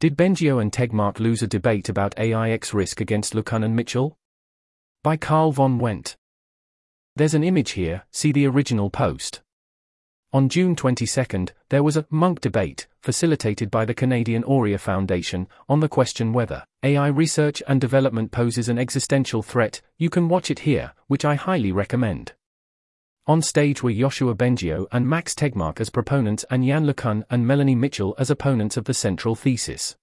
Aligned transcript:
Did 0.00 0.16
Bengio 0.16 0.62
and 0.62 0.70
Tegmark 0.70 1.18
lose 1.18 1.42
a 1.42 1.48
debate 1.48 1.88
about 1.88 2.16
AI 2.16 2.50
x-risk 2.50 3.00
against 3.00 3.34
LeCun 3.34 3.64
and 3.64 3.74
Mitchell? 3.74 4.16
By 5.02 5.16
Karl 5.16 5.50
von 5.50 5.80
Wendt. 5.80 6.14
There's 7.16 7.34
an 7.34 7.42
image 7.42 7.72
here, 7.72 8.04
see 8.12 8.30
the 8.30 8.46
original 8.46 8.90
post. 8.90 9.42
On 10.32 10.48
June 10.48 10.76
22, 10.76 11.46
there 11.70 11.82
was 11.82 11.96
a 11.96 12.06
Munk 12.10 12.40
debate, 12.40 12.86
facilitated 13.02 13.72
by 13.72 13.84
the 13.84 13.92
Canadian 13.92 14.44
Aurea 14.44 14.78
Foundation, 14.78 15.48
on 15.68 15.80
the 15.80 15.88
question 15.88 16.32
whether 16.32 16.62
AI 16.84 17.08
research 17.08 17.60
and 17.66 17.80
development 17.80 18.30
poses 18.30 18.68
an 18.68 18.78
existential 18.78 19.42
threat. 19.42 19.80
You 19.96 20.10
can 20.10 20.28
watch 20.28 20.48
it 20.48 20.60
here, 20.60 20.92
which 21.08 21.24
I 21.24 21.34
highly 21.34 21.72
recommend. 21.72 22.34
On 23.28 23.42
stage 23.42 23.82
were 23.82 23.90
Yoshua 23.90 24.34
Bengio 24.34 24.86
and 24.90 25.06
Max 25.06 25.34
Tegmark 25.34 25.82
as 25.82 25.90
proponents 25.90 26.46
and 26.48 26.64
Yann 26.64 26.86
LeCun 26.86 27.24
and 27.28 27.46
Melanie 27.46 27.74
Mitchell 27.74 28.14
as 28.16 28.30
opponents 28.30 28.78
of 28.78 28.86
the 28.86 28.94
central 28.94 29.34
thesis. 29.34 29.96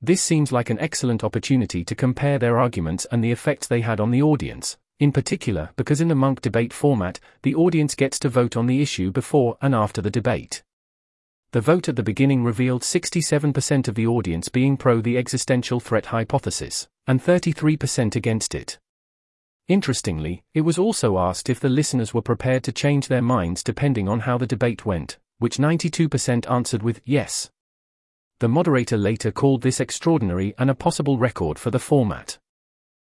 This 0.00 0.22
seems 0.22 0.52
like 0.52 0.70
an 0.70 0.78
excellent 0.78 1.24
opportunity 1.24 1.84
to 1.84 1.94
compare 1.96 2.38
their 2.38 2.56
arguments 2.56 3.04
and 3.10 3.24
the 3.24 3.32
effects 3.32 3.66
they 3.66 3.80
had 3.80 3.98
on 3.98 4.12
the 4.12 4.22
audience, 4.22 4.76
in 5.00 5.10
particular 5.10 5.70
because 5.74 6.00
in 6.00 6.06
the 6.06 6.14
Munk 6.14 6.40
debate 6.40 6.72
format, 6.72 7.18
the 7.42 7.56
audience 7.56 7.96
gets 7.96 8.16
to 8.20 8.28
vote 8.28 8.56
on 8.56 8.68
the 8.68 8.80
issue 8.80 9.10
before 9.10 9.58
and 9.60 9.74
after 9.74 10.00
the 10.00 10.08
debate. 10.08 10.62
The 11.50 11.60
vote 11.60 11.88
at 11.88 11.96
the 11.96 12.04
beginning 12.04 12.44
revealed 12.44 12.82
67% 12.82 13.88
of 13.88 13.96
the 13.96 14.06
audience 14.06 14.48
being 14.48 14.76
pro 14.76 15.00
the 15.00 15.18
existential 15.18 15.80
threat 15.80 16.06
hypothesis, 16.06 16.86
and 17.08 17.20
33% 17.20 18.14
against 18.14 18.54
it. 18.54 18.78
Interestingly, 19.68 20.44
it 20.54 20.60
was 20.60 20.78
also 20.78 21.18
asked 21.18 21.50
if 21.50 21.58
the 21.58 21.68
listeners 21.68 22.14
were 22.14 22.22
prepared 22.22 22.62
to 22.64 22.72
change 22.72 23.08
their 23.08 23.22
minds 23.22 23.64
depending 23.64 24.08
on 24.08 24.20
how 24.20 24.38
the 24.38 24.46
debate 24.46 24.86
went, 24.86 25.18
which 25.38 25.56
92% 25.58 26.48
answered 26.48 26.84
with 26.84 27.00
yes. 27.04 27.50
The 28.38 28.48
moderator 28.48 28.96
later 28.96 29.32
called 29.32 29.62
this 29.62 29.80
extraordinary 29.80 30.54
and 30.56 30.70
a 30.70 30.74
possible 30.74 31.18
record 31.18 31.58
for 31.58 31.72
the 31.72 31.80
format. 31.80 32.38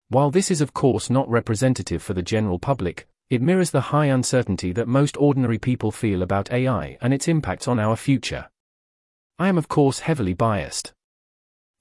While 0.09 0.31
this 0.31 0.51
is 0.51 0.63
of 0.63 0.73
course 0.73 1.11
not 1.11 1.29
representative 1.29 2.03
for 2.03 2.15
the 2.15 2.23
general 2.23 2.59
public, 2.59 3.07
it 3.29 3.43
mirrors 3.43 3.71
the 3.71 3.93
high 3.93 4.07
uncertainty 4.07 4.73
that 4.73 4.89
most 4.89 5.19
ordinary 5.19 5.59
people 5.59 5.91
feel 5.91 6.23
about 6.23 6.51
AI 6.51 6.97
and 7.03 7.13
its 7.13 7.29
impacts 7.29 7.69
on 7.69 7.79
our 7.79 7.95
future. 7.95 8.49
I 9.39 9.49
am 9.49 9.59
of 9.59 9.69
course 9.69 9.99
heavily 9.99 10.33
biased. 10.33 10.95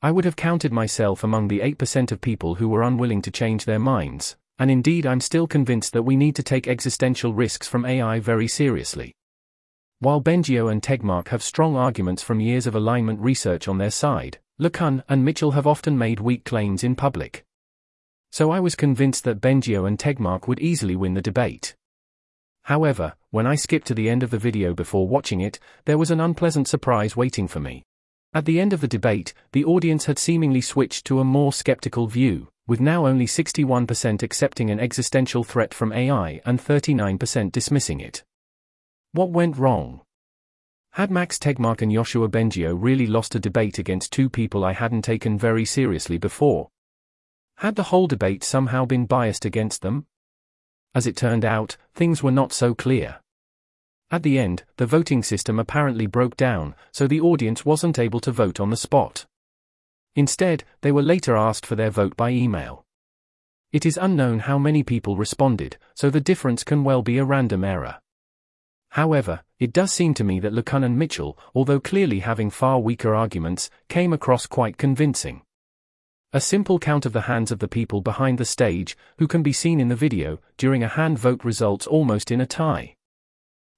I 0.02 0.12
would 0.12 0.26
have 0.26 0.36
counted 0.36 0.74
myself 0.74 1.24
among 1.24 1.48
the 1.48 1.62
8% 1.62 2.12
of 2.12 2.20
people 2.20 2.56
who 2.56 2.68
were 2.68 2.84
unwilling 2.84 3.22
to 3.22 3.32
change 3.32 3.64
their 3.64 3.80
minds, 3.80 4.36
and 4.60 4.72
indeed 4.72 5.06
I'm 5.06 5.22
still 5.22 5.48
convinced 5.48 5.94
that 5.94 6.04
we 6.04 6.16
need 6.16 6.36
to 6.36 6.44
take 6.44 6.68
existential 6.68 7.34
risks 7.34 7.68
from 7.68 7.86
AI 7.86 8.20
very 8.20 8.48
seriously. 8.48 9.14
While 10.00 10.22
Bengio 10.22 10.72
and 10.72 10.82
Tegmark 10.82 11.30
have 11.30 11.42
strong 11.42 11.76
arguments 11.76 12.22
from 12.22 12.40
years 12.40 12.68
of 12.68 12.76
alignment 12.76 13.20
research 13.20 13.68
on 13.68 13.78
their 13.78 13.92
side, 13.92 14.40
LeCun 14.60 15.04
and 15.10 15.24
Mitchell 15.26 15.52
have 15.52 15.68
often 15.68 15.98
made 15.98 16.20
weak 16.20 16.44
claims 16.44 16.84
in 16.84 16.96
public. 16.96 17.46
So 18.32 18.52
I 18.52 18.60
was 18.60 18.76
convinced 18.76 19.24
that 19.24 19.42
Bengio 19.42 19.88
and 19.88 19.98
Tegmark 19.98 20.48
would 20.48 20.60
easily 20.60 20.96
win 20.96 21.14
the 21.14 21.22
debate. 21.22 21.76
However, 22.64 23.14
when 23.32 23.48
I 23.48 23.56
skipped 23.56 23.88
to 23.88 23.94
the 23.94 24.10
end 24.10 24.24
of 24.24 24.30
the 24.30 24.38
video 24.38 24.74
before 24.74 25.08
watching 25.08 25.42
it, 25.42 25.60
there 25.86 25.98
was 25.98 26.12
an 26.12 26.20
unpleasant 26.20 26.68
surprise 26.68 27.16
waiting 27.16 27.48
for 27.48 27.60
me. 27.60 27.84
At 28.34 28.46
the 28.46 28.60
end 28.60 28.74
of 28.74 28.82
the 28.82 28.88
debate, 28.88 29.34
the 29.54 29.64
audience 29.64 30.06
had 30.06 30.20
seemingly 30.20 30.62
switched 30.62 31.06
to 31.06 31.20
a 31.20 31.24
more 31.24 31.54
skeptical 31.54 32.08
view, 32.08 32.50
with 32.68 32.82
now 32.82 33.08
only 33.08 33.26
61% 33.26 34.22
accepting 34.22 34.70
an 34.70 34.80
existential 34.80 35.44
threat 35.44 35.74
from 35.74 35.94
AI 35.94 36.42
and 36.46 36.60
39% 36.60 37.52
dismissing 37.52 38.02
it. 38.02 38.24
What 39.14 39.32
went 39.32 39.58
wrong? 39.58 40.02
Had 40.92 41.10
Max 41.10 41.40
Tegmark 41.40 41.82
and 41.82 41.92
Yoshua 41.92 42.30
Bengio 42.30 42.76
really 42.78 43.08
lost 43.08 43.36
a 43.36 43.40
debate 43.40 43.80
against 43.80 44.12
two 44.12 44.30
people 44.30 44.66
I 44.66 44.74
hadn't 44.74 45.04
taken 45.04 45.38
very 45.38 45.64
seriously 45.64 46.18
before? 46.18 46.70
Had 47.58 47.76
the 47.76 47.84
whole 47.84 48.08
debate 48.08 48.44
somehow 48.44 48.86
been 48.86 49.06
biased 49.06 49.46
against 49.46 49.82
them? 49.82 50.06
As 50.94 51.08
it 51.08 51.16
turned 51.16 51.46
out, 51.46 51.78
things 51.94 52.22
were 52.22 52.32
not 52.32 52.52
so 52.52 52.76
clear. 52.76 53.20
At 54.10 54.24
the 54.24 54.40
end, 54.40 54.64
the 54.78 54.86
voting 54.86 55.22
system 55.22 55.60
apparently 55.60 56.06
broke 56.06 56.36
down, 56.38 56.76
so 56.92 57.08
the 57.08 57.22
audience 57.22 57.66
wasn't 57.66 58.00
able 58.00 58.20
to 58.22 58.32
vote 58.32 58.60
on 58.60 58.70
the 58.70 58.78
spot. 58.78 59.26
Instead, 60.18 60.64
they 60.82 60.92
were 60.92 61.04
later 61.04 61.38
asked 61.38 61.64
for 61.64 61.76
their 61.76 61.92
vote 61.92 62.18
by 62.18 62.32
email. 62.32 62.84
It 63.72 63.86
is 63.86 64.00
unknown 64.02 64.40
how 64.40 64.58
many 64.58 64.82
people 64.82 65.16
responded, 65.16 65.78
so 65.94 66.10
the 66.10 66.20
difference 66.20 66.64
can 66.64 66.84
well 66.84 67.04
be 67.04 67.20
a 67.20 67.24
random 67.24 67.64
error. 67.64 68.00
However, 68.90 69.42
it 69.60 69.72
does 69.72 69.92
seem 69.92 70.16
to 70.16 70.24
me 70.24 70.40
that 70.40 70.54
LeCun 70.54 70.84
and 70.84 70.98
Mitchell, 70.98 71.38
although 71.54 71.80
clearly 71.80 72.22
having 72.22 72.50
far 72.50 72.80
weaker 72.80 73.14
arguments, 73.14 73.70
came 73.90 74.12
across 74.12 74.48
quite 74.48 74.78
convincing. 74.78 75.44
A 76.34 76.42
simple 76.42 76.80
count 76.80 77.06
of 77.06 77.14
the 77.14 77.30
hands 77.30 77.52
of 77.52 77.60
the 77.60 77.68
people 77.68 78.02
behind 78.02 78.40
the 78.40 78.46
stage, 78.46 78.98
who 79.20 79.28
can 79.28 79.44
be 79.44 79.54
seen 79.54 79.80
in 79.80 79.88
the 79.88 79.96
video, 79.96 80.40
during 80.58 80.82
a 80.82 80.88
hand 80.88 81.20
vote 81.20 81.44
results 81.44 81.86
almost 81.86 82.32
in 82.32 82.42
a 82.42 82.48
tie. 82.48 82.96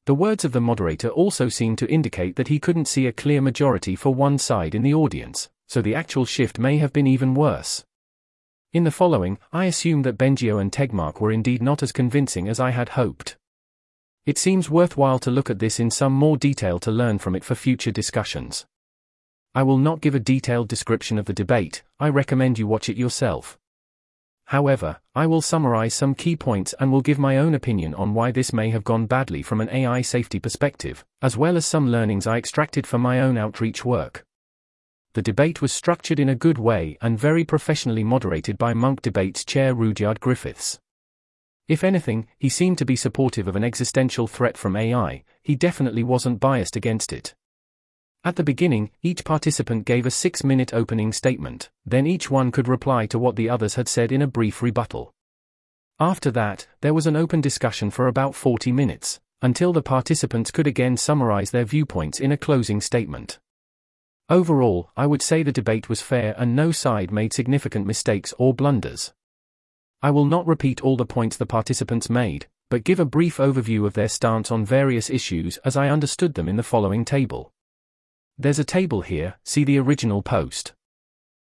The 0.05 0.16
words 0.16 0.45
of 0.45 0.53
the 0.53 0.61
moderator 0.61 1.09
also 1.09 1.49
seem 1.49 1.75
to 1.75 1.91
indicate 1.91 2.38
that 2.38 2.47
he 2.47 2.59
couldn't 2.59 2.88
see 2.88 3.07
a 3.07 3.11
clear 3.11 3.41
majority 3.41 3.97
for 3.97 4.16
one 4.16 4.38
side 4.38 4.73
in 4.73 4.83
the 4.83 4.94
audience 4.94 5.49
so 5.69 5.84
the 5.84 5.94
actual 5.94 6.25
shift 6.25 6.57
may 6.57 6.80
have 6.80 6.91
been 6.91 7.06
even 7.06 7.35
worse. 7.35 7.85
In 8.74 8.85
the 8.85 8.91
following, 8.91 9.38
I 9.53 9.66
assume 9.66 10.02
that 10.02 10.18
Bengio 10.18 10.59
and 10.59 10.72
Tegmark 10.72 11.22
were 11.22 11.31
indeed 11.31 11.62
not 11.62 11.84
as 11.84 11.91
convincing 11.91 12.50
as 12.50 12.59
I 12.59 12.72
had 12.72 12.90
hoped. 12.90 13.38
It 14.25 14.40
seems 14.40 14.72
worthwhile 14.72 15.19
to 15.19 15.31
look 15.31 15.47
at 15.47 15.59
this 15.59 15.79
in 15.79 15.91
some 15.91 16.13
more 16.13 16.38
detail 16.38 16.79
to 16.79 16.91
learn 16.91 17.19
from 17.19 17.35
it 17.35 17.44
for 17.44 17.53
future 17.53 17.91
discussions. 17.91 18.66
I 19.53 19.62
will 19.62 19.78
not 19.78 20.02
give 20.02 20.16
a 20.16 20.19
detailed 20.19 20.68
description 20.68 21.19
of 21.19 21.25
the 21.25 21.34
debate, 21.34 21.84
I 22.00 22.09
recommend 22.09 22.58
you 22.58 22.66
watch 22.66 22.90
it 22.90 22.97
yourself. 22.97 23.59
However, 24.46 24.97
I 25.13 25.28
will 25.28 25.41
summarize 25.41 25.94
some 25.94 26.16
key 26.16 26.35
points 26.35 26.74
and 26.79 26.91
will 26.91 27.02
give 27.02 27.19
my 27.19 27.38
own 27.38 27.53
opinion 27.53 27.94
on 27.94 28.16
why 28.16 28.31
this 28.31 28.52
may 28.52 28.72
have 28.72 28.84
gone 28.84 29.06
badly 29.06 29.44
from 29.44 29.62
an 29.62 29.69
AI 29.69 30.02
safety 30.02 30.40
perspective, 30.40 31.06
as 31.22 31.38
well 31.38 31.56
as 31.56 31.68
some 31.68 31.91
learnings 31.91 32.25
I 32.25 32.38
extracted 32.38 32.88
from 32.88 33.02
my 33.02 33.19
own 33.19 33.38
outreach 33.38 33.85
work 33.85 34.25
the 35.14 35.22
debate 35.22 35.62
was 35.62 35.74
structured 35.74 36.20
in 36.20 36.30
a 36.30 36.36
good 36.36 36.58
way 36.58 36.97
and 37.02 37.18
very 37.18 37.44
professionally 37.44 38.03
moderated 38.03 38.58
by 38.58 38.74
Munk 38.74 39.02
Debates 39.02 39.44
chair 39.44 39.74
Rudyard 39.74 40.20
Griffiths. 40.20 40.80
If 41.68 41.84
anything, 41.84 42.28
he 42.38 42.50
seemed 42.50 42.78
to 42.80 42.86
be 42.86 42.96
supportive 42.96 43.47
of 43.47 43.56
an 43.56 43.64
existential 43.64 44.28
threat 44.28 44.58
from 44.58 44.75
AI, 44.75 45.24
he 45.42 45.56
definitely 45.56 46.03
wasn't 46.03 46.40
biased 46.40 46.75
against 46.75 47.14
it. 47.14 47.36
At 48.24 48.36
the 48.36 48.44
beginning, 48.44 48.92
each 49.02 49.24
participant 49.24 49.86
gave 49.86 50.06
a 50.06 50.12
six 50.12 50.44
minute 50.44 50.74
opening 50.74 51.14
statement, 51.14 51.70
then 51.86 52.06
each 52.06 52.30
one 52.30 52.52
could 52.52 52.68
reply 52.68 53.06
to 53.08 53.20
what 53.20 53.36
the 53.36 53.50
others 53.50 53.76
had 53.76 53.88
said 53.88 54.12
in 54.12 54.22
a 54.22 54.28
brief 54.28 54.62
rebuttal. 54.62 55.14
After 56.00 56.31
that, 56.31 56.68
there 56.81 56.94
was 56.94 57.08
an 57.08 57.16
open 57.16 57.41
discussion 57.41 57.90
for 57.91 58.08
about 58.08 58.36
40 58.36 58.72
minutes, 58.72 59.20
until 59.41 59.72
the 59.72 59.81
participants 59.81 60.52
could 60.52 60.68
again 60.68 60.97
summarize 60.97 61.52
their 61.52 61.66
viewpoints 61.66 62.20
in 62.20 62.31
a 62.31 62.38
closing 62.38 62.81
statement. 62.81 63.40
Overall, 64.29 64.91
I 64.95 65.07
would 65.07 65.23
say 65.23 65.41
the 65.41 65.51
debate 65.51 65.90
was 65.90 66.03
fair 66.03 66.35
and 66.38 66.56
no 66.56 66.72
side 66.72 67.12
made 67.12 67.34
significant 67.34 67.88
mistakes 67.88 68.31
or 68.38 68.53
blunders. 68.53 69.12
I 70.03 70.12
will 70.12 70.25
not 70.25 70.45
repeat 70.45 70.81
all 70.81 70.97
the 70.97 71.06
points 71.06 71.35
the 71.35 71.47
participants 71.47 72.12
made, 72.12 72.45
but 72.69 72.84
give 72.84 73.00
a 73.00 73.06
brief 73.06 73.38
overview 73.38 73.88
of 73.88 73.94
their 73.94 74.07
stance 74.07 74.51
on 74.51 74.63
various 74.63 75.09
issues 75.09 75.57
as 75.66 75.75
I 75.75 75.90
understood 75.90 76.35
them 76.35 76.47
in 76.47 76.57
the 76.57 76.63
following 76.63 77.06
table. 77.06 77.51
There's 78.38 78.59
a 78.59 78.63
table 78.63 79.01
here, 79.01 79.35
see 79.44 79.63
the 79.63 79.79
original 79.79 80.22
post. 80.22 80.73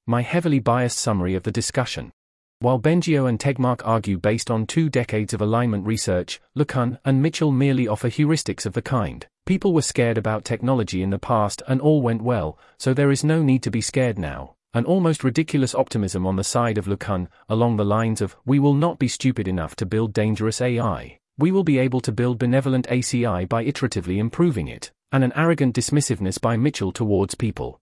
My 0.07 0.23
heavily 0.23 0.59
biased 0.59 0.97
summary 0.97 1.35
of 1.35 1.43
the 1.43 1.51
discussion. 1.51 2.11
While 2.57 2.79
Bengio 2.79 3.27
and 3.29 3.39
Tegmark 3.39 3.81
argue 3.85 4.17
based 4.17 4.49
on 4.49 4.65
two 4.65 4.89
decades 4.89 5.33
of 5.33 5.41
alignment 5.41 5.85
research, 5.85 6.41
LeCun 6.57 6.97
and 7.05 7.21
Mitchell 7.21 7.51
merely 7.51 7.87
offer 7.87 8.09
heuristics 8.09 8.65
of 8.65 8.73
the 8.73 8.81
kind. 8.81 9.27
People 9.45 9.73
were 9.73 9.81
scared 9.81 10.17
about 10.17 10.45
technology 10.45 11.03
in 11.03 11.09
the 11.09 11.19
past 11.19 11.61
and 11.67 11.81
all 11.81 12.01
went 12.01 12.21
well, 12.21 12.57
so 12.77 12.93
there 12.93 13.11
is 13.11 13.25
no 13.25 13.43
need 13.43 13.61
to 13.63 13.71
be 13.71 13.81
scared 13.81 14.17
now. 14.17 14.55
An 14.73 14.85
almost 14.85 15.23
ridiculous 15.23 15.75
optimism 15.75 16.25
on 16.25 16.37
the 16.37 16.43
side 16.45 16.77
of 16.77 16.85
LeCun, 16.85 17.27
along 17.49 17.75
the 17.75 17.83
lines 17.83 18.21
of, 18.21 18.37
we 18.45 18.57
will 18.57 18.73
not 18.73 18.99
be 18.99 19.09
stupid 19.09 19.47
enough 19.47 19.75
to 19.75 19.85
build 19.85 20.13
dangerous 20.13 20.61
AI. 20.61 21.17
We 21.37 21.51
will 21.51 21.65
be 21.65 21.77
able 21.77 21.99
to 22.01 22.11
build 22.11 22.39
benevolent 22.39 22.87
AGI 22.87 23.49
by 23.49 23.65
iteratively 23.65 24.17
improving 24.17 24.69
it, 24.69 24.91
and 25.11 25.25
an 25.25 25.33
arrogant 25.35 25.75
dismissiveness 25.75 26.39
by 26.39 26.55
Mitchell 26.55 26.93
towards 26.93 27.35
people 27.35 27.81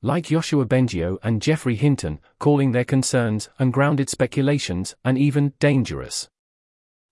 like 0.00 0.26
Yoshua 0.26 0.64
Bengio 0.64 1.18
and 1.24 1.42
Geoffrey 1.42 1.74
Hinton, 1.74 2.20
calling 2.38 2.70
their 2.70 2.84
concerns 2.84 3.48
ungrounded 3.58 4.08
speculations 4.08 4.94
and 5.04 5.18
even 5.18 5.54
dangerous. 5.58 6.28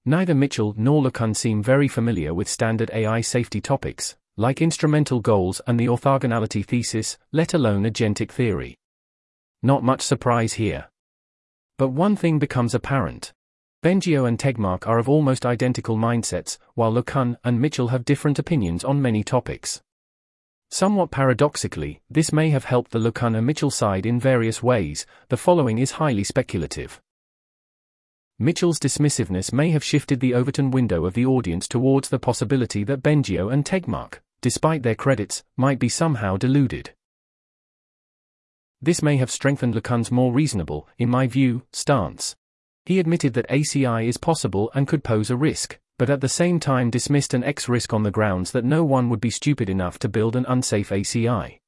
Neither 0.08 0.36
Mitchell 0.36 0.72
nor 0.76 1.02
LeCun 1.02 1.34
seem 1.34 1.64
very 1.64 1.88
familiar 1.88 2.32
with 2.32 2.48
standard 2.48 2.92
AI 2.94 3.20
safety 3.22 3.60
topics, 3.60 4.14
like 4.36 4.62
instrumental 4.62 5.18
goals 5.18 5.60
and 5.66 5.80
the 5.80 5.86
orthogonality 5.86 6.64
thesis, 6.64 7.18
let 7.32 7.54
alone 7.54 7.82
agentic 7.82 8.30
theory. 8.30 8.76
Not 9.64 9.82
much 9.82 10.02
surprise 10.02 10.52
here. 10.52 10.90
But 11.76 11.88
one 11.88 12.14
thing 12.14 12.38
becomes 12.38 12.72
apparent. 12.72 13.32
Bengio 13.82 14.28
and 14.28 14.38
Tegmark 14.38 14.86
are 14.86 15.00
of 15.00 15.08
almost 15.08 15.44
identical 15.44 15.96
mindsets, 15.96 16.56
while 16.74 16.92
LeCun 16.92 17.34
and 17.42 17.60
Mitchell 17.60 17.88
have 17.88 18.04
different 18.04 18.38
opinions 18.38 18.84
on 18.84 19.02
many 19.02 19.24
topics. 19.24 19.82
Somewhat 20.70 21.10
paradoxically, 21.10 22.00
this 22.08 22.32
may 22.32 22.50
have 22.50 22.66
helped 22.66 22.92
the 22.92 23.00
LeCun 23.00 23.36
and 23.36 23.44
Mitchell 23.44 23.72
side 23.72 24.06
in 24.06 24.20
various 24.20 24.62
ways, 24.62 25.04
the 25.30 25.36
following 25.36 25.78
is 25.78 25.92
highly 25.92 26.22
speculative. 26.22 27.00
Mitchell's 28.38 28.78
dismissiveness 28.78 29.50
may 29.50 29.70
have 29.70 29.82
shifted 29.82 30.20
the 30.20 30.34
Overton 30.34 30.70
window 30.70 31.06
of 31.06 31.14
the 31.14 31.24
audience 31.24 31.66
towards 31.66 32.10
the 32.10 32.18
possibility 32.18 32.84
that 32.84 33.02
Bengio 33.02 33.50
and 33.50 33.64
Tegmark, 33.64 34.20
despite 34.42 34.82
their 34.82 34.94
credits, 34.94 35.42
might 35.56 35.78
be 35.78 35.88
somehow 35.88 36.36
deluded. 36.36 36.92
This 38.82 39.00
may 39.02 39.16
have 39.16 39.30
strengthened 39.30 39.74
LeCun's 39.74 40.10
more 40.10 40.34
reasonable, 40.34 40.86
in 40.98 41.08
my 41.08 41.26
view, 41.26 41.62
stance. 41.72 42.36
He 42.84 42.98
admitted 42.98 43.32
that 43.34 43.48
AGI 43.48 44.06
is 44.06 44.18
possible 44.18 44.70
and 44.74 44.86
could 44.86 45.02
pose 45.02 45.30
a 45.30 45.36
risk, 45.36 45.78
but 45.98 46.10
at 46.10 46.20
the 46.20 46.28
same 46.28 46.60
time 46.60 46.90
dismissed 46.90 47.32
an 47.32 47.42
X 47.42 47.70
risk 47.70 47.94
on 47.94 48.02
the 48.02 48.10
grounds 48.10 48.52
that 48.52 48.66
no 48.66 48.84
one 48.84 49.08
would 49.08 49.20
be 49.20 49.30
stupid 49.30 49.70
enough 49.70 49.98
to 50.00 50.10
build 50.10 50.36
an 50.36 50.44
unsafe 50.46 50.90
AGI. 50.90 51.60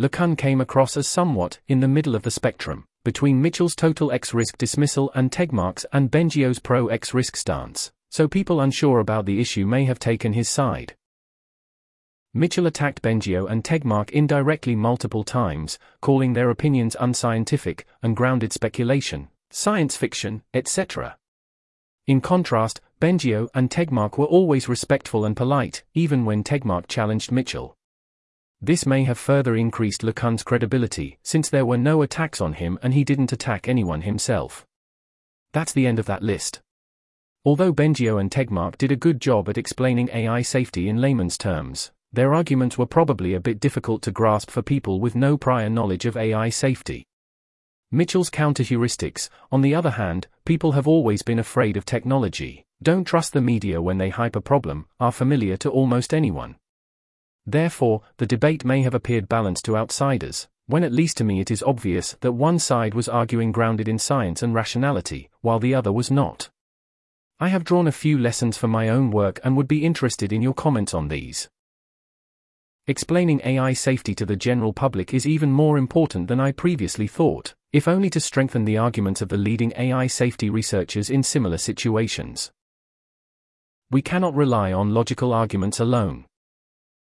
LeCun 0.00 0.36
came 0.38 0.62
across 0.62 0.96
as 0.96 1.06
somewhat 1.06 1.58
in 1.68 1.80
the 1.80 1.88
middle 1.88 2.14
of 2.14 2.22
the 2.22 2.30
spectrum, 2.30 2.86
between 3.06 3.40
Mitchell's 3.40 3.76
total 3.76 4.10
X 4.10 4.34
risk 4.34 4.58
dismissal 4.58 5.12
and 5.14 5.30
Tegmark's 5.30 5.86
and 5.92 6.10
Bengio's 6.10 6.58
pro 6.58 6.88
X 6.88 7.14
risk 7.14 7.36
stance, 7.36 7.92
so 8.10 8.26
people 8.26 8.60
unsure 8.60 8.98
about 8.98 9.26
the 9.26 9.40
issue 9.40 9.64
may 9.64 9.84
have 9.84 10.00
taken 10.00 10.32
his 10.32 10.48
side. 10.48 10.96
Mitchell 12.34 12.66
attacked 12.66 13.02
Bengio 13.02 13.48
and 13.48 13.62
Tegmark 13.62 14.10
indirectly 14.10 14.74
multiple 14.74 15.22
times, 15.22 15.78
calling 16.00 16.32
their 16.32 16.50
opinions 16.50 16.96
unscientific, 16.98 17.86
ungrounded 18.02 18.52
speculation, 18.52 19.28
science 19.52 19.96
fiction, 19.96 20.42
etc. 20.52 21.16
In 22.08 22.20
contrast, 22.20 22.80
Bengio 23.00 23.46
and 23.54 23.70
Tegmark 23.70 24.18
were 24.18 24.26
always 24.26 24.68
respectful 24.68 25.24
and 25.24 25.36
polite, 25.36 25.84
even 25.94 26.24
when 26.24 26.42
Tegmark 26.42 26.88
challenged 26.88 27.30
Mitchell. 27.30 27.76
This 28.60 28.86
may 28.86 29.04
have 29.04 29.18
further 29.18 29.54
increased 29.54 30.02
LeCun's 30.02 30.42
credibility, 30.42 31.18
since 31.22 31.50
there 31.50 31.66
were 31.66 31.76
no 31.76 32.02
attacks 32.02 32.40
on 32.40 32.54
him 32.54 32.78
and 32.82 32.94
he 32.94 33.04
didn't 33.04 33.32
attack 33.32 33.68
anyone 33.68 34.02
himself. 34.02 34.66
That's 35.52 35.72
the 35.72 35.86
end 35.86 35.98
of 35.98 36.06
that 36.06 36.22
list. 36.22 36.60
Although 37.44 37.72
Bengio 37.72 38.18
and 38.18 38.30
Tegmark 38.30 38.78
did 38.78 38.90
a 38.90 38.96
good 38.96 39.20
job 39.20 39.48
at 39.48 39.58
explaining 39.58 40.08
AI 40.12 40.42
safety 40.42 40.88
in 40.88 41.00
layman's 41.00 41.38
terms, 41.38 41.92
their 42.12 42.34
arguments 42.34 42.78
were 42.78 42.86
probably 42.86 43.34
a 43.34 43.40
bit 43.40 43.60
difficult 43.60 44.02
to 44.02 44.10
grasp 44.10 44.50
for 44.50 44.62
people 44.62 45.00
with 45.00 45.14
no 45.14 45.36
prior 45.36 45.68
knowledge 45.68 46.06
of 46.06 46.16
AI 46.16 46.48
safety. 46.48 47.04
Mitchell's 47.92 48.30
counter-heuristics, 48.30 49.28
on 49.52 49.60
the 49.60 49.74
other 49.74 49.90
hand, 49.90 50.26
people 50.44 50.72
have 50.72 50.88
always 50.88 51.22
been 51.22 51.38
afraid 51.38 51.76
of 51.76 51.84
technology, 51.84 52.64
don't 52.82 53.04
trust 53.04 53.32
the 53.32 53.40
media 53.40 53.80
when 53.80 53.98
they 53.98 54.08
hype 54.08 54.34
a 54.34 54.40
problem, 54.40 54.86
are 54.98 55.12
familiar 55.12 55.56
to 55.58 55.70
almost 55.70 56.12
anyone. 56.12 56.56
Therefore, 57.46 58.02
the 58.16 58.26
debate 58.26 58.64
may 58.64 58.82
have 58.82 58.94
appeared 58.94 59.28
balanced 59.28 59.64
to 59.66 59.76
outsiders, 59.76 60.48
when 60.66 60.82
at 60.82 60.92
least 60.92 61.16
to 61.18 61.24
me 61.24 61.40
it 61.40 61.50
is 61.50 61.62
obvious 61.62 62.16
that 62.20 62.32
one 62.32 62.58
side 62.58 62.92
was 62.92 63.08
arguing 63.08 63.52
grounded 63.52 63.86
in 63.86 63.98
science 63.98 64.42
and 64.42 64.52
rationality, 64.52 65.30
while 65.40 65.60
the 65.60 65.74
other 65.74 65.92
was 65.92 66.10
not. 66.10 66.50
I 67.38 67.48
have 67.48 67.64
drawn 67.64 67.86
a 67.86 67.92
few 67.92 68.18
lessons 68.18 68.56
for 68.56 68.66
my 68.66 68.88
own 68.88 69.10
work 69.10 69.38
and 69.44 69.56
would 69.56 69.68
be 69.68 69.84
interested 69.84 70.32
in 70.32 70.42
your 70.42 70.54
comments 70.54 70.92
on 70.92 71.08
these. 71.08 71.48
Explaining 72.88 73.40
AI 73.44 73.72
safety 73.72 74.14
to 74.14 74.24
the 74.24 74.36
general 74.36 74.72
public 74.72 75.12
is 75.12 75.26
even 75.26 75.50
more 75.52 75.76
important 75.76 76.28
than 76.28 76.40
I 76.40 76.52
previously 76.52 77.06
thought, 77.06 77.54
if 77.72 77.86
only 77.86 78.08
to 78.10 78.20
strengthen 78.20 78.64
the 78.64 78.78
arguments 78.78 79.20
of 79.20 79.28
the 79.28 79.36
leading 79.36 79.72
AI 79.76 80.06
safety 80.06 80.50
researchers 80.50 81.10
in 81.10 81.22
similar 81.22 81.58
situations. 81.58 82.50
We 83.90 84.02
cannot 84.02 84.34
rely 84.34 84.72
on 84.72 84.94
logical 84.94 85.32
arguments 85.32 85.78
alone. 85.78 86.26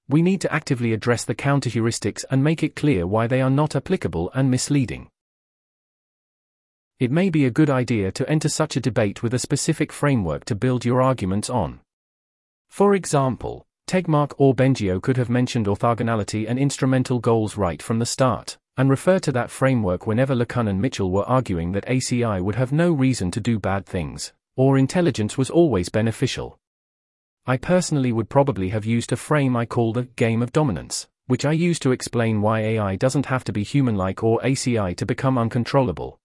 We 0.10 0.24
need 0.24 0.42
to 0.42 0.52
actively 0.52 0.92
address 0.92 1.24
the 1.24 1.36
counter-heuristics 1.36 2.26
and 2.32 2.44
make 2.44 2.64
it 2.64 2.76
clear 2.76 3.06
why 3.06 3.28
they 3.28 3.42
are 3.42 3.50
not 3.52 3.76
applicable 3.76 4.32
and 4.34 4.50
misleading. 4.50 5.08
It 7.00 7.12
may 7.12 7.30
be 7.30 7.46
a 7.46 7.52
good 7.52 7.70
idea 7.70 8.12
to 8.14 8.30
enter 8.30 8.50
such 8.50 8.76
a 8.76 8.82
debate 8.82 9.24
with 9.24 9.34
a 9.34 9.40
specific 9.40 9.94
framework 9.94 10.46
to 10.46 10.56
build 10.56 10.84
your 10.84 11.02
arguments 11.02 11.50
on. 11.50 11.80
For 12.70 12.96
example, 12.96 13.66
Tegmark 13.88 14.34
or 14.38 14.54
Bengio 14.54 15.02
could 15.02 15.16
have 15.18 15.30
mentioned 15.30 15.68
orthogonality 15.68 16.46
and 16.50 16.60
instrumental 16.60 17.20
goals 17.20 17.56
right 17.56 17.82
from 17.82 18.00
the 18.00 18.06
start, 18.06 18.58
and 18.78 18.90
refer 18.90 19.20
to 19.20 19.32
that 19.32 19.50
framework 19.50 20.06
whenever 20.06 20.36
LeCun 20.36 20.70
and 20.70 20.82
Mitchell 20.82 21.10
were 21.10 21.24
arguing 21.24 21.72
that 21.72 21.88
AGI 21.88 22.42
would 22.42 22.56
have 22.56 22.72
no 22.72 22.92
reason 22.92 23.32
to 23.32 23.40
do 23.40 23.60
bad 23.60 23.86
things, 23.86 24.34
or 24.56 24.78
intelligence 24.78 25.38
was 25.38 25.50
always 25.50 25.90
beneficial. 25.90 26.59
I 27.46 27.58
personally 27.58 28.12
would 28.12 28.30
probably 28.30 28.70
have 28.70 28.86
used 28.86 29.12
a 29.12 29.18
frame 29.18 29.56
I 29.56 29.66
call 29.66 29.94
the 29.94 30.04
game 30.16 30.42
of 30.42 30.52
dominance, 30.52 31.08
which 31.28 31.46
I 31.46 31.52
use 31.52 31.80
to 31.80 31.92
explain 31.92 32.42
why 32.42 32.60
AI 32.62 32.96
doesn't 32.96 33.28
have 33.28 33.44
to 33.46 33.52
be 33.52 33.64
human-like 33.64 34.24
or 34.24 34.40
AGI 34.42 34.96
to 34.98 35.06
become 35.06 35.38
uncontrollable. 35.38 36.20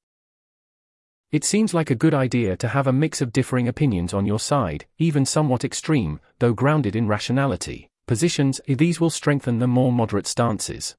It 1.31 1.45
seems 1.45 1.75
like 1.75 1.91
a 1.91 1.97
good 1.97 2.15
idea 2.15 2.57
to 2.59 2.69
have 2.69 2.87
a 2.87 2.93
mix 2.93 3.21
of 3.21 3.33
differing 3.33 3.67
opinions 3.67 4.15
on 4.15 4.25
your 4.25 4.39
side, 4.39 4.87
even 4.99 5.27
somewhat 5.27 5.65
extreme, 5.65 6.21
though 6.39 6.53
grounded 6.53 6.95
in 6.95 7.09
rationality. 7.09 7.89
Positions, 8.07 8.61
these 8.67 9.01
will 9.01 9.11
strengthen 9.11 9.59
the 9.59 9.67
more 9.67 9.91
moderate 9.91 10.27
stances. 10.27 10.95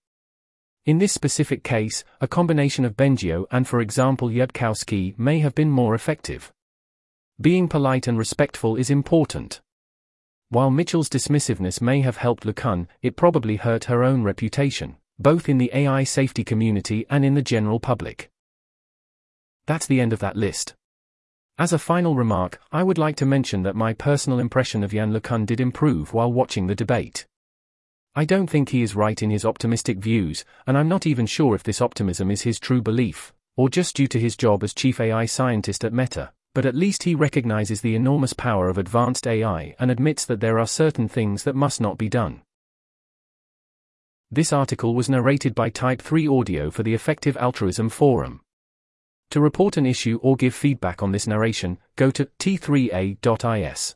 In 0.85 0.99
this 0.99 1.13
specific 1.13 1.63
case, 1.63 2.03
a 2.21 2.27
combination 2.27 2.85
of 2.85 2.95
Bengio 2.95 3.45
and 3.49 3.67
for 3.67 3.79
example 3.79 4.29
Yudkowsky 4.29 5.17
may 5.17 5.39
have 5.39 5.55
been 5.55 5.71
more 5.71 5.95
effective. 5.95 6.51
Being 7.41 7.67
polite 7.67 8.07
and 8.07 8.17
respectful 8.17 8.75
is 8.75 8.89
important. 8.89 9.61
While 10.55 10.71
Mitchell's 10.71 11.09
dismissiveness 11.09 11.81
may 11.81 11.99
have 11.99 12.15
helped 12.15 12.45
LeCun, 12.45 12.87
it 13.01 13.17
probably 13.17 13.57
hurt 13.57 13.83
her 13.91 14.05
own 14.05 14.23
reputation, 14.23 14.95
both 15.19 15.49
in 15.49 15.57
the 15.57 15.69
AI 15.73 16.05
safety 16.05 16.45
community 16.45 17.05
and 17.09 17.25
in 17.25 17.33
the 17.33 17.41
general 17.41 17.77
public. 17.77 18.31
That's 19.65 19.85
the 19.85 19.99
end 19.99 20.13
of 20.13 20.19
that 20.19 20.37
list. 20.37 20.73
As 21.57 21.73
a 21.73 21.77
final 21.77 22.15
remark, 22.15 22.61
I 22.71 22.83
would 22.83 22.97
like 22.97 23.17
to 23.17 23.25
mention 23.25 23.63
that 23.63 23.75
my 23.75 23.91
personal 23.91 24.39
impression 24.39 24.81
of 24.81 24.93
Yann 24.93 25.11
LeCun 25.11 25.45
did 25.45 25.59
improve 25.59 26.13
while 26.13 26.31
watching 26.31 26.67
the 26.67 26.73
debate. 26.73 27.25
I 28.15 28.23
don't 28.23 28.49
think 28.49 28.69
he 28.69 28.81
is 28.81 28.95
right 28.95 29.21
in 29.21 29.31
his 29.31 29.43
optimistic 29.43 29.97
views, 29.97 30.45
and 30.65 30.77
I'm 30.77 30.87
not 30.87 31.05
even 31.05 31.25
sure 31.25 31.53
if 31.53 31.63
this 31.63 31.81
optimism 31.81 32.31
is 32.31 32.43
his 32.43 32.61
true 32.61 32.81
belief, 32.81 33.33
or 33.57 33.67
just 33.67 33.93
due 33.93 34.07
to 34.07 34.21
his 34.21 34.37
job 34.37 34.63
as 34.63 34.73
chief 34.73 35.01
AI 35.01 35.25
scientist 35.25 35.83
at 35.83 35.91
Meta, 35.91 36.31
but 36.55 36.65
at 36.65 36.73
least 36.73 37.03
he 37.03 37.13
recognizes 37.13 37.81
the 37.81 37.95
enormous 37.95 38.31
power 38.31 38.69
of 38.69 38.77
advanced 38.77 39.27
AI 39.27 39.75
and 39.77 39.91
admits 39.91 40.23
that 40.25 40.39
there 40.39 40.57
are 40.57 40.65
certain 40.65 41.09
things 41.09 41.43
that 41.43 41.53
must 41.53 41.81
not 41.81 41.97
be 41.97 42.07
done. 42.07 42.41
This 44.31 44.53
article 44.53 44.95
was 44.95 45.09
narrated 45.09 45.53
by 45.53 45.69
Type 45.69 46.01
3 46.01 46.29
Audio 46.29 46.71
for 46.71 46.81
the 46.81 46.93
Effective 46.93 47.35
Altruism 47.35 47.89
Forum. 47.89 48.39
To 49.31 49.41
report 49.41 49.75
an 49.75 49.85
issue 49.85 50.17
or 50.23 50.37
give 50.37 50.55
feedback 50.55 51.03
on 51.03 51.11
this 51.11 51.27
narration, 51.27 51.77
go 51.97 52.09
to 52.11 52.25
t3a.is. 52.39 53.95